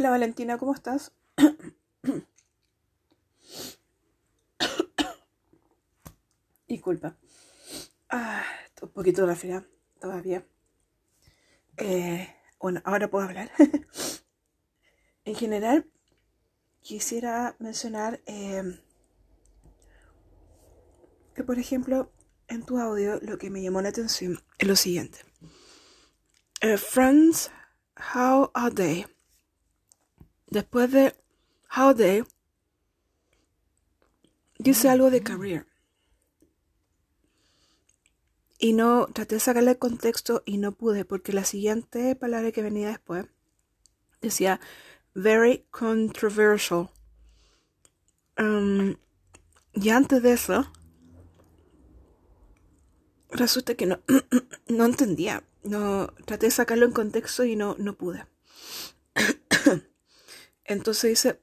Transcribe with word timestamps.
Hola 0.00 0.08
Valentina, 0.08 0.56
¿cómo 0.56 0.72
estás? 0.72 1.12
Disculpa. 6.66 7.18
Ah, 8.08 8.42
un 8.80 8.88
poquito 8.92 9.20
de 9.20 9.26
la 9.26 9.36
fila 9.36 9.62
todavía. 10.00 10.42
Eh, 11.76 12.34
bueno, 12.58 12.80
ahora 12.86 13.10
puedo 13.10 13.26
hablar. 13.26 13.50
en 15.26 15.34
general, 15.34 15.86
quisiera 16.80 17.54
mencionar 17.58 18.22
eh, 18.24 18.80
que, 21.34 21.44
por 21.44 21.58
ejemplo, 21.58 22.10
en 22.48 22.64
tu 22.64 22.78
audio 22.78 23.20
lo 23.20 23.36
que 23.36 23.50
me 23.50 23.60
llamó 23.60 23.82
la 23.82 23.90
atención 23.90 24.42
es 24.56 24.66
lo 24.66 24.76
siguiente. 24.76 25.18
Eh, 26.62 26.78
friends, 26.78 27.50
how 28.14 28.50
are 28.54 28.74
they? 28.74 29.04
Después 30.50 30.90
de 30.90 31.14
how 31.76 31.94
they, 31.94 32.24
dice 34.58 34.88
algo 34.88 35.10
de 35.10 35.22
career. 35.22 35.66
Y 38.58 38.72
no, 38.74 39.06
traté 39.06 39.36
de 39.36 39.40
sacarle 39.40 39.70
el 39.70 39.78
contexto 39.78 40.42
y 40.44 40.58
no 40.58 40.72
pude 40.72 41.04
porque 41.04 41.32
la 41.32 41.44
siguiente 41.44 42.14
palabra 42.14 42.52
que 42.52 42.62
venía 42.62 42.88
después 42.88 43.26
decía 44.20 44.60
very 45.14 45.64
controversial. 45.70 46.90
Um, 48.36 48.96
y 49.72 49.90
antes 49.90 50.22
de 50.22 50.32
eso, 50.32 50.70
resulta 53.30 53.76
que 53.76 53.86
no, 53.86 54.00
no 54.68 54.84
entendía. 54.84 55.44
No, 55.62 56.08
traté 56.26 56.46
de 56.46 56.52
sacarlo 56.52 56.86
en 56.86 56.92
contexto 56.92 57.44
y 57.44 57.54
no, 57.54 57.76
no 57.78 57.94
pude. 57.94 58.26
Entonces 60.70 61.10
dice, 61.10 61.40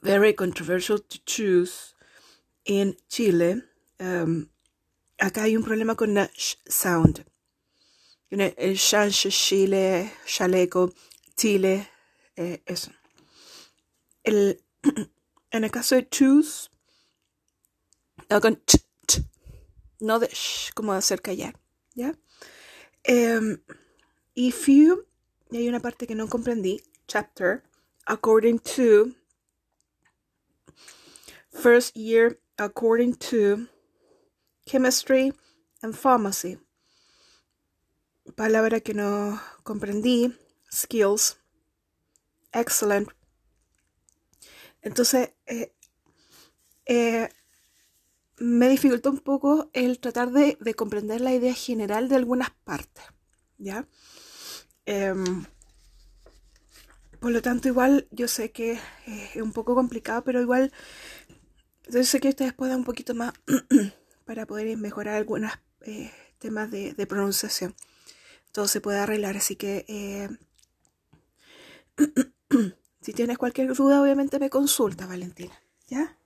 very 0.00 0.32
controversial 0.32 0.98
to 0.98 1.18
choose 1.26 1.94
in 2.64 2.96
Chile. 3.06 3.64
Um, 3.98 4.48
acá 5.18 5.42
hay 5.42 5.58
un 5.58 5.62
problema 5.62 5.94
con 5.94 6.14
la 6.14 6.30
sh 6.34 6.56
sound. 6.66 7.26
El 8.30 8.78
chanche, 8.78 9.30
Chile, 9.30 10.10
chaleco, 10.24 10.90
Chile, 11.36 11.86
eh, 12.34 12.62
eso. 12.64 12.90
El, 14.24 14.64
en 15.50 15.64
el 15.64 15.70
caso 15.70 15.96
de 15.96 16.08
choose, 16.08 16.70
no 20.00 20.18
de 20.18 20.28
sh, 20.28 20.72
como 20.72 20.94
hacer 20.94 21.20
callar, 21.20 21.60
¿ya? 21.94 22.14
Um, 23.06 23.58
if 24.34 24.66
you, 24.66 25.04
y 25.50 25.58
hay 25.58 25.68
una 25.68 25.80
parte 25.80 26.06
que 26.06 26.14
no 26.14 26.26
comprendí, 26.26 26.80
chapter, 27.06 27.64
according 28.10 28.58
to, 28.58 29.14
first 31.52 31.96
year, 31.96 32.40
according 32.58 33.14
to, 33.14 33.68
chemistry 34.66 35.32
and 35.80 35.94
pharmacy. 35.94 36.58
Palabra 38.34 38.80
que 38.80 38.94
no 38.94 39.40
comprendí, 39.62 40.36
skills, 40.70 41.38
excellent. 42.52 43.08
Entonces, 44.82 45.30
eh, 45.46 45.72
eh, 46.86 47.28
me 48.38 48.68
dificultó 48.68 49.10
un 49.10 49.20
poco 49.20 49.70
el 49.72 50.00
tratar 50.00 50.32
de, 50.32 50.58
de, 50.60 50.74
comprender 50.74 51.20
la 51.20 51.32
idea 51.32 51.54
general 51.54 52.08
de 52.08 52.16
algunas 52.16 52.50
partes, 52.64 53.04
¿ya? 53.58 53.86
Eh, 54.86 55.14
por 57.20 57.32
lo 57.32 57.42
tanto, 57.42 57.68
igual 57.68 58.08
yo 58.10 58.28
sé 58.28 58.50
que 58.50 58.72
eh, 58.72 59.30
es 59.34 59.42
un 59.42 59.52
poco 59.52 59.74
complicado, 59.74 60.24
pero 60.24 60.40
igual 60.40 60.72
yo 61.88 62.02
sé 62.02 62.20
que 62.20 62.30
ustedes 62.30 62.54
puedan 62.54 62.78
un 62.78 62.84
poquito 62.84 63.14
más 63.14 63.32
para 64.24 64.46
poder 64.46 64.76
mejorar 64.78 65.16
algunos 65.16 65.52
eh, 65.82 66.10
temas 66.38 66.70
de, 66.70 67.06
pronunciación. 67.06 67.74
Todo 68.52 68.66
se 68.66 68.80
puede 68.80 68.98
arreglar, 68.98 69.36
así 69.36 69.56
que 69.56 69.84
eh, 69.88 70.28
si 73.02 73.12
tienes 73.12 73.38
cualquier 73.38 73.74
duda, 73.74 74.00
obviamente 74.00 74.38
me 74.38 74.50
consulta, 74.50 75.06
Valentina. 75.06 75.54
¿Ya? 75.88 76.16